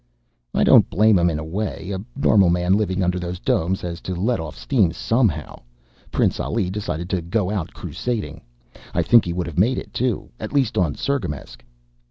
"I 0.55 0.63
don't 0.63 0.89
blame 0.89 1.19
him 1.19 1.29
in 1.29 1.37
a 1.37 1.43
way. 1.45 1.91
A 1.91 2.01
normal 2.19 2.49
man 2.49 2.73
living 2.73 3.03
under 3.03 3.19
those 3.19 3.37
domes 3.39 3.81
has 3.81 4.01
to 4.01 4.15
let 4.15 4.39
off 4.39 4.57
steam 4.57 4.91
somehow. 4.93 5.59
Prince 6.09 6.39
Ali 6.39 6.71
decided 6.71 7.07
to 7.11 7.21
go 7.21 7.51
out 7.51 7.73
crusading. 7.75 8.41
I 8.95 9.03
think 9.03 9.25
he 9.25 9.33
would 9.33 9.45
have 9.45 9.59
made 9.59 9.77
it 9.77 9.93
too 9.93 10.31
at 10.39 10.53
least 10.53 10.75
on 10.75 10.95
Cirgamesç." 10.95 11.59